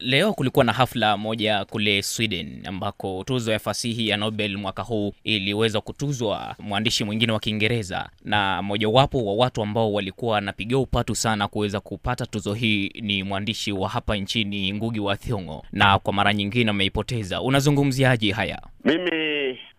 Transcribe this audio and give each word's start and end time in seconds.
Leo 0.00 0.32
kulikuwa 0.32 0.64
na 0.64 0.72
hafla 0.72 1.16
moja 1.16 1.64
kule 1.64 2.02
Sweden 2.02 2.62
ambako 2.66 3.24
tuzo 3.26 3.52
ya 3.52 3.58
fasihi 3.58 4.08
ya 4.08 4.16
Nobel 4.16 4.56
mwaka 4.56 4.82
huu 4.82 5.12
iliweza 5.24 5.80
kutuzwa 5.80 6.54
mwandishi 6.58 7.04
mwingine 7.04 7.32
wa 7.32 7.40
Kiingereza, 7.40 8.08
na 8.24 8.62
mojawapo 8.62 9.24
wa 9.24 9.34
watu 9.34 9.62
ambao 9.62 9.92
walikuwa 9.92 10.32
wanapigia 10.32 10.78
upatu 10.78 11.14
sana 11.14 11.48
kuweza 11.48 11.80
kupata 11.80 12.26
tuzo 12.26 12.54
hii 12.54 12.88
ni 13.00 13.22
mwandishi 13.22 13.72
wa 13.72 13.88
hapa 13.88 14.16
nchini 14.16 14.72
Ngugi 14.74 15.00
wa 15.00 15.16
Thiong'o, 15.16 15.62
na 15.72 15.98
kwa 15.98 16.12
mara 16.12 16.34
nyingine 16.34 16.70
ameipoteza. 16.70 17.40
Unazungumziaje 17.42 18.32
haya? 18.32 18.62
Mimi 18.84 19.35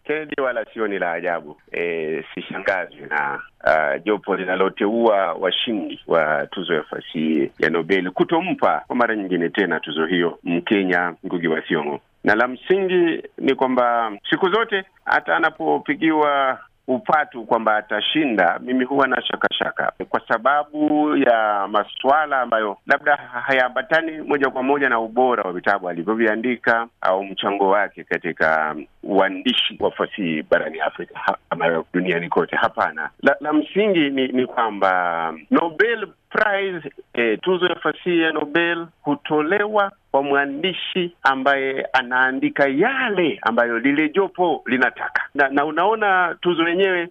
Kennedy, 0.07 0.41
wala 0.41 0.65
sio 0.73 0.87
ni 0.87 0.99
la 0.99 1.11
ajabu. 1.11 1.57
E, 1.71 2.23
sishangazwi 2.35 3.01
na 3.09 3.41
uh, 3.65 4.03
jopo 4.03 4.35
linaloteua 4.35 5.33
washindi 5.33 5.99
wa 6.07 6.47
tuzo 6.47 6.73
ya 6.73 6.83
fasihi 6.83 7.51
ya 7.59 7.69
Nobel 7.69 8.11
kutompa 8.11 8.83
kwa 8.87 8.95
mara 8.95 9.15
nyingine 9.15 9.49
tena 9.49 9.79
tuzo 9.79 10.05
hiyo 10.05 10.39
Mkenya 10.43 11.13
Ngugi 11.25 11.47
wa 11.47 11.61
Thiong'o, 11.61 11.99
na 12.23 12.35
la 12.35 12.47
msingi 12.47 13.23
ni 13.37 13.55
kwamba 13.55 14.11
siku 14.29 14.49
zote 14.49 14.83
hata 15.05 15.35
anapopigiwa 15.35 16.59
upatu 16.87 17.43
kwamba 17.45 17.75
atashinda, 17.77 18.59
mimi 18.63 18.85
huwa 18.85 19.07
na 19.07 19.21
shaka 19.21 19.47
shaka. 19.53 19.91
Kwa 20.09 20.21
sababu 20.27 21.15
ya 21.17 21.67
masuala 21.67 22.41
ambayo 22.41 22.77
labda 22.87 23.15
hayaambatani 23.15 24.11
moja 24.21 24.49
kwa 24.49 24.63
moja 24.63 24.89
na 24.89 24.99
ubora 24.99 25.43
wa 25.43 25.53
vitabu 25.53 25.89
alivyoviandika 25.89 26.87
au 27.01 27.23
mchango 27.23 27.69
wake 27.69 28.03
katika 28.03 28.75
uandishi 29.07 29.77
wa 29.79 29.91
fasihi 29.91 30.43
barani 30.43 30.79
Afrika 30.79 31.37
ama 31.49 31.83
duniani 31.93 32.29
kote. 32.29 32.55
Hapana, 32.55 33.09
la, 33.23 33.35
la 33.39 33.53
msingi 33.53 34.09
ni, 34.09 34.27
ni 34.27 34.45
kwamba 34.45 35.33
Nobel 35.51 36.07
Prize 36.29 36.91
eh, 37.13 37.39
tuzo 37.41 37.65
ya 37.65 37.75
fasihi 37.75 38.21
ya 38.21 38.31
Nobel 38.31 38.87
hutolewa 39.01 39.91
kwa 40.11 40.23
mwandishi 40.23 41.15
ambaye 41.23 41.87
anaandika 41.93 42.67
yale 42.67 43.39
ambayo 43.41 43.79
lile 43.79 44.09
jopo 44.09 44.63
linataka 44.65 45.23
na, 45.35 45.49
na 45.49 45.65
unaona 45.65 46.35
tuzo 46.41 46.67
yenyewe 46.69 47.09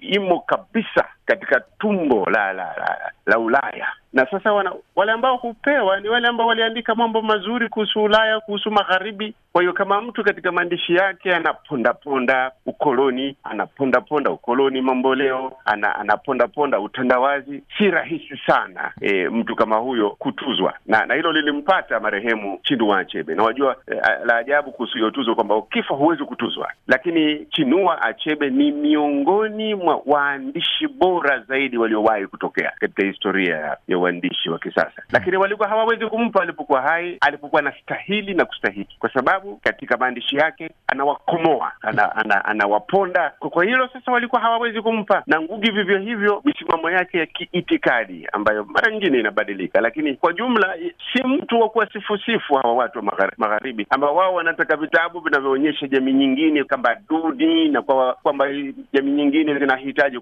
imo 0.00 0.40
kabisa 0.40 1.04
katika 1.30 1.60
tumbo 1.78 2.24
la 2.30 2.52
la, 2.52 2.64
la, 2.78 3.12
la 3.26 3.38
Ulaya 3.38 3.86
na 4.12 4.26
sasa 4.30 4.52
wana, 4.52 4.72
wale 4.96 5.12
ambao 5.12 5.36
hupewa 5.36 6.00
ni 6.00 6.08
wale 6.08 6.28
ambao 6.28 6.46
waliandika 6.46 6.94
mambo 6.94 7.22
mazuri 7.22 7.68
kuhusu 7.68 8.02
Ulaya, 8.02 8.40
kuhusu 8.40 8.70
magharibi. 8.70 9.34
Kwa 9.52 9.62
hiyo 9.62 9.72
kama 9.72 10.00
mtu 10.00 10.24
katika 10.24 10.52
maandishi 10.52 10.94
yake 10.94 11.34
anapondaponda 11.34 12.52
ukoloni, 12.66 13.36
anapondaponda 13.44 14.30
ukoloni 14.30 14.80
mamboleo, 14.80 15.52
ana, 15.64 15.94
anapondaponda 15.96 16.80
utandawazi, 16.80 17.62
si 17.78 17.90
rahisi 17.90 18.40
sana 18.46 18.92
e, 19.00 19.28
mtu 19.28 19.56
kama 19.56 19.76
huyo 19.76 20.10
kutuzwa, 20.10 20.74
na 20.86 21.06
na 21.06 21.14
hilo 21.14 21.32
lilimpata 21.32 22.00
marehemu 22.00 22.60
Chinua 22.62 22.98
Achebe. 22.98 23.34
Na 23.34 23.42
wajua 23.42 23.76
e, 23.86 23.94
la 24.24 24.36
ajabu 24.36 24.72
kuhusu 24.72 24.94
hiyo 24.98 25.10
tuzo 25.10 25.34
kwamba 25.34 25.56
ukifa 25.56 25.94
huwezi 25.94 26.24
kutuzwa, 26.24 26.72
lakini 26.86 27.46
Chinua 27.46 28.02
Achebe 28.02 28.50
ni 28.50 28.72
miongoni 28.72 29.74
mwa 29.74 30.02
waandishi 30.06 30.88
bora 30.88 31.19
zaidi 31.48 31.78
waliowahi 31.78 32.26
kutokea 32.26 32.72
katika 32.80 33.02
historia 33.06 33.76
ya 33.88 33.98
uandishi 33.98 34.50
wa 34.50 34.58
kisasa, 34.58 35.02
lakini 35.12 35.36
walikuwa 35.36 35.68
hawawezi 35.68 36.06
kumpa 36.06 36.42
alipokuwa 36.42 36.82
hai, 36.82 37.16
alipokuwa 37.20 37.62
anastahili 37.62 38.34
na 38.34 38.44
kustahiki, 38.44 38.96
kwa 38.98 39.12
sababu 39.12 39.56
katika 39.56 39.96
maandishi 39.96 40.36
yake 40.36 40.70
anawakomoa, 40.86 41.72
anawaponda. 41.82 42.14
Ana, 42.14 42.44
ana 42.44 43.30
kwa 43.50 43.64
hilo 43.64 43.88
sasa 43.92 44.12
walikuwa 44.12 44.40
hawawezi 44.40 44.82
kumpa, 44.82 45.22
na 45.26 45.40
Ngugi 45.40 45.70
vivyo 45.70 45.98
hivyo, 45.98 46.42
misimamo 46.44 46.90
yake 46.90 47.18
ya 47.18 47.26
kiitikadi 47.26 48.28
ambayo 48.32 48.64
mara 48.64 48.90
nyingine 48.92 49.18
inabadilika, 49.18 49.80
lakini 49.80 50.14
kwa 50.14 50.32
jumla 50.32 50.76
si 51.12 51.22
mtu 51.22 51.60
wa 51.60 51.68
kuwasifusifu 51.68 52.54
hawa 52.54 52.74
watu 52.74 52.98
wa 52.98 53.04
magharibi 53.38 53.86
ambao 53.90 54.14
wao 54.16 54.34
wanataka 54.34 54.76
vitabu 54.76 55.20
vinavyoonyesha 55.20 55.86
jamii 55.88 56.12
nyingine 56.12 56.64
kama 56.64 56.96
duni 57.08 57.68
na 57.68 57.82
kwamba 58.22 58.46
jamii 58.92 59.10
nyingine 59.10 59.58
zinahitaji 59.58 60.18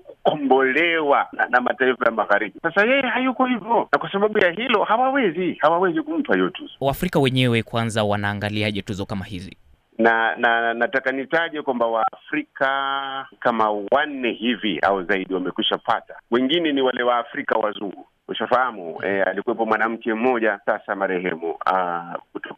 kukombolewa 0.89 1.27
na, 1.33 1.47
na 1.49 1.61
mataifa 1.61 2.05
ya 2.05 2.11
magharibi. 2.11 2.61
Sasa 2.63 2.87
yeye 2.87 3.03
hayuko 3.03 3.47
hivyo, 3.47 3.89
na 3.93 3.99
kwa 3.99 4.13
sababu 4.13 4.39
ya 4.39 4.51
hilo 4.51 4.85
hawawezi 4.85 5.55
hawawezi 5.61 6.03
kumpa 6.03 6.35
hiyo 6.35 6.49
tuzo. 6.51 6.73
Waafrika 6.81 7.19
wenyewe 7.19 7.63
kwanza 7.63 8.05
wanaangaliaje 8.05 8.83
tuzo 8.83 9.07
kama 9.07 9.25
hizi? 9.25 9.57
na 9.99 10.37
na 10.37 10.75
nataka 10.75 11.13
nitaje 11.13 11.63
kwamba 11.63 11.87
Waafrika 11.87 13.27
kama 13.41 13.71
wanne 13.71 14.33
hivi 14.33 14.79
au 14.79 15.03
zaidi 15.05 15.35
wamekwisha 15.35 15.79
pata. 15.79 16.15
Wengine 16.31 16.73
ni 16.73 16.83
wale 16.83 17.03
Waafrika 17.03 17.59
wazungu 17.59 18.07
Ushafahamu 18.29 18.99
eh, 19.05 19.25
alikuwepo 19.29 19.67
mwanamke 19.67 20.15
mmoja 20.15 20.61
sasa 20.67 20.95
marehemu 20.95 21.55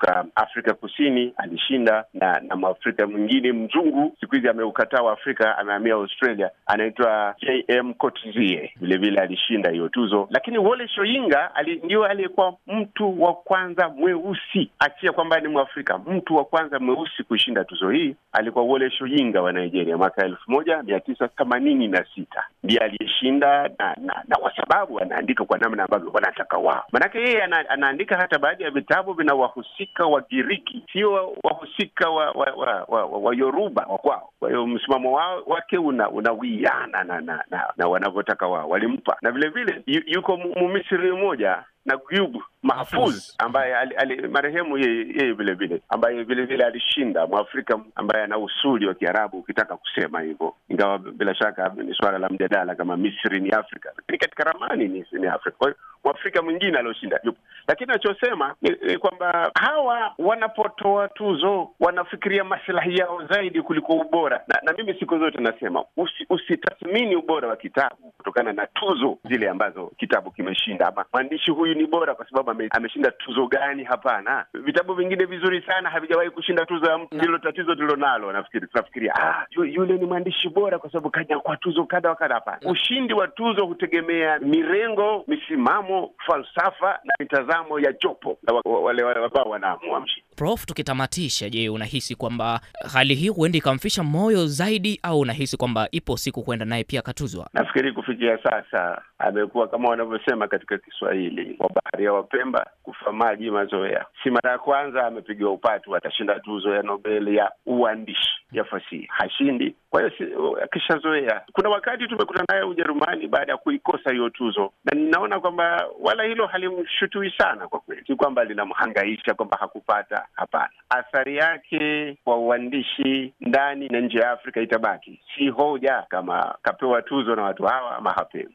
kutoka 0.01 0.25
Afrika 0.35 0.75
Kusini 0.75 1.33
alishinda, 1.37 2.05
na 2.15 2.41
na 2.41 2.57
mwafrika 2.57 3.07
mwingine 3.07 3.53
mzungu. 3.53 4.17
Siku 4.21 4.35
hizi 4.35 4.49
ameukataa 4.49 5.13
Afrika, 5.13 5.59
amehamia 5.59 5.95
Australia, 5.95 6.51
anaitwa 6.67 7.35
JM 7.41 7.95
Coetzee, 7.95 8.73
vile 8.81 8.97
vile 8.97 9.21
alishinda 9.21 9.71
hiyo 9.71 9.89
tuzo. 9.89 10.29
Lakini 10.31 10.59
Wole 10.59 10.89
Soyinka 10.95 11.51
ndio 11.85 12.05
aliyekuwa 12.05 12.55
mtu 12.67 13.23
wa 13.23 13.35
kwanza 13.35 13.89
mweusi, 13.89 14.71
achia 14.79 15.13
kwamba 15.13 15.41
ni 15.41 15.49
Mwafrika, 15.49 15.99
mtu 15.99 16.37
wa 16.37 16.45
kwanza 16.45 16.79
mweusi 16.79 17.23
kushinda 17.23 17.65
tuzo 17.65 17.91
hii 17.91 18.15
alikuwa 18.33 18.65
Wole 18.65 18.91
Soyinka 18.99 19.43
wa 19.43 19.53
Nigeria 19.53 19.97
mwaka 19.97 20.25
elfu 20.27 20.51
moja 20.51 20.83
mia 20.83 21.01
tisa 21.01 21.29
themanini 21.29 21.89
na 21.89 22.05
sita. 22.15 22.45
Ndiye 22.65 22.81
aliyeshinda, 22.81 23.71
na, 23.79 23.97
na, 24.01 24.23
na 24.29 24.37
sababu 24.71 25.01
anaandika 25.01 25.45
kwa 25.45 25.59
namna 25.59 25.83
ambavyo 25.85 26.11
wanataka 26.15 26.59
wao. 26.59 26.85
Maanake 26.93 27.19
yeye 27.19 27.43
ana, 27.43 27.69
anaandika 27.71 28.17
hata 28.17 28.39
baadhi 28.39 28.63
ya 28.63 28.71
vitabu 28.71 29.13
vina 29.13 29.35
wahusika 29.35 30.07
wa 30.07 30.21
Giriki, 30.21 30.85
sio 30.93 31.37
wahusika 31.45 32.11
wa 32.11 32.31
wa, 32.31 32.53
wa, 32.57 32.85
wa, 32.89 33.05
wa, 33.05 33.19
wa 33.19 33.35
Yoruba 33.35 33.87
wa 33.89 33.99
kwao. 33.99 34.31
Kwa 34.39 34.49
hiyo 34.49 34.67
msimamo 34.67 35.13
wao 35.13 35.43
wake 35.47 35.79
unawiana 35.79 37.01
una 37.01 37.05
na, 37.05 37.21
na, 37.21 37.45
na, 37.51 37.65
na 37.77 37.89
wanavyotaka 37.89 38.47
wao, 38.49 38.69
walimpa 38.69 39.17
na 39.23 39.31
vile 39.31 39.49
vile 39.49 39.83
yuko 40.07 40.37
Mmisri 40.37 41.13
mmoja 41.13 41.65
Naguib 41.87 42.37
Mahfuz 42.63 43.35
ambaye 43.39 43.77
ali, 43.77 43.95
ali, 43.97 44.29
marehemu 44.29 44.79
yeye 44.79 45.33
vile 45.33 45.55
vile 45.55 45.83
ambaye 45.89 46.23
vile 46.23 46.45
vile 46.45 46.65
alishinda, 46.65 47.27
Mwafrika 47.27 47.81
ambaye 47.95 48.25
ana 48.25 48.39
usuli 48.39 48.87
wa 48.87 48.95
Kiarabu 48.95 49.39
ukitaka 49.39 49.77
kusema 49.77 50.21
hivyo, 50.21 50.55
ingawa 50.69 50.99
bila 50.99 51.35
shaka 51.35 51.73
ni 51.77 51.95
suala 51.95 52.19
la 52.19 52.29
mjadala 52.29 52.75
kama 52.75 52.97
Misri 52.97 53.41
ni 53.41 53.51
Afrika, 53.51 53.93
lakini 53.97 54.19
katika 54.19 54.45
ramani 54.45 54.89
ni, 54.89 55.05
ni 55.13 55.27
Afrika. 55.27 55.57
Kwa 55.59 55.67
hiyo 55.69 55.77
Mwafrika 56.05 56.43
mwingine 56.43 56.79
alioshinda 56.79 57.21
yupo, 57.25 57.39
lakini 57.69 57.93
nachosema 57.93 58.55
ni, 58.63 58.71
ni 58.87 58.99
kwamba 58.99 59.51
hawa 59.55 60.15
wanapotoa 60.19 61.09
tuzo 61.09 61.71
wanafikiria 61.81 62.45
maslahi 62.45 62.97
yao 62.97 63.27
zaidi 63.27 63.63
kuliko 63.63 63.93
ubora, 63.93 64.41
na, 64.49 64.61
na 64.63 64.73
mimi 64.73 64.95
siku 64.95 65.19
zote 65.19 65.39
nasema 65.39 65.85
usi, 65.97 66.27
usitathmini 66.31 67.17
ubora 67.17 67.49
wa 67.49 67.57
kitabu 67.57 68.10
kutokana 68.21 68.53
na 68.53 68.67
tuzo 68.67 69.19
zile 69.29 69.49
ambazo 69.49 69.93
kitabu 69.99 70.31
kimeshinda, 70.31 70.87
ama 70.89 71.05
mwandishi 71.13 71.51
huyu 71.51 71.75
ni 71.75 71.87
bora 71.87 72.15
kwa 72.15 72.27
sababu 72.31 72.51
ame, 72.51 72.69
ameshinda 72.71 73.11
tuzo 73.11 73.47
gani? 73.47 73.85
Hapana, 73.85 74.47
vitabu 74.55 74.95
vingine 74.95 75.25
vizuri 75.25 75.63
sana 75.67 75.91
havijawahi 75.91 76.31
kushinda 76.31 76.67
tuzo 76.67 76.87
ya 76.91 76.99
mtu. 76.99 77.15
Ndilo 77.17 77.39
tatizo 77.39 77.75
tulilonalo, 77.75 78.33
nafikiri 78.33 78.67
tunafikiria 78.67 79.15
ah, 79.15 79.47
yule 79.57 79.95
ni 79.99 80.05
mwandishi 80.07 80.49
bora 80.49 80.79
kwa 80.79 80.91
sababu 80.93 81.11
kanyakua 81.11 81.57
tuzo 81.57 81.85
kadha 81.85 82.09
wa 82.09 82.15
kadha. 82.17 82.35
Hapana, 82.35 82.71
ushindi 82.73 83.15
wa 83.15 83.29
tuzo 83.29 83.67
hutegemea 83.67 84.39
mirengo, 84.39 85.25
misimamo, 85.29 86.11
falsafa 86.27 86.91
na 87.05 87.13
mitazamo 87.21 87.81
ya 87.81 87.93
jopo 87.93 88.39
wale 88.65 89.03
ambao 89.03 89.45
wanaamua 89.51 90.01
mshindi. 90.01 90.25
Prof, 90.37 90.65
tukitamatisha, 90.67 91.51
je, 91.51 91.69
unahisi 91.69 92.15
kwamba 92.15 92.61
hali 92.93 93.15
hii 93.15 93.29
huenda 93.29 93.59
ikamfisha 93.59 94.03
moyo 94.03 94.47
zaidi 94.47 95.01
au 95.03 95.21
unahisi 95.21 95.57
kwamba 95.57 95.89
ipo 95.91 96.17
siku 96.17 96.43
kwenda 96.43 96.65
naye 96.65 96.85
pia 96.85 97.01
akatuzwa? 97.01 97.51
Nafikiri 97.55 97.93
kufikia 98.11 98.39
sasa 98.39 99.03
amekuwa 99.19 99.69
kama 99.69 99.89
wanavyosema 99.89 100.49
katika 100.49 100.79
Kiswahili, 100.79 101.57
wabaharia 101.59 102.13
wa 102.13 102.23
Pemba 102.23 102.67
kufa 102.83 103.13
maji 103.13 103.51
mazoea. 103.51 104.05
Si 104.23 104.31
mara 104.31 104.51
ya 104.51 104.59
kwanza 104.59 105.07
amepigiwa 105.07 105.53
upatu, 105.53 105.97
atashinda 105.97 106.41
tuzo 106.41 106.75
ya 106.75 106.83
Nobel 106.83 107.35
ya 107.35 107.53
uandishi 107.67 108.41
ya 108.53 108.65
fasihi, 108.65 109.07
hashindi. 109.11 109.75
Kwa 109.91 110.01
hiyo 110.03 110.59
akishazoea. 110.65 111.41
Kuna 111.53 111.69
wakati 111.69 112.07
tumekutana 112.09 112.45
naye 112.49 112.63
Ujerumani 112.63 113.29
baada 113.29 113.53
ya 113.53 113.59
kuikosa 113.59 114.11
hiyo 114.11 114.31
tuzo, 114.31 114.73
na 114.85 114.93
ninaona 115.01 115.41
kwamba 115.41 115.87
wala 116.01 116.23
hilo 116.25 116.47
halimshutui 116.47 117.35
sana 117.39 117.69
kwa 117.69 117.81
kweli, 117.81 118.03
si 118.07 118.15
kwamba 118.17 118.45
linamhangaisha 118.45 119.35
kwamba 119.35 119.57
hakupata. 119.61 120.27
Hapana, 120.33 120.71
athari 120.89 121.37
yake 121.37 122.17
kwa 122.25 122.37
uandishi 122.37 123.35
ndani 123.41 123.89
na 123.89 124.01
nje 124.01 124.19
ya 124.19 124.31
Afrika 124.31 124.61
itabaki. 124.61 125.21
Si 125.37 125.49
hoja 125.49 126.05
kama 126.09 126.55
kapewa 126.63 127.03
tuzo 127.03 127.37
na 127.37 127.43
watu 127.43 127.63
hawa 127.65 128.00
ama 128.01 128.13
hapewi. 128.13 128.49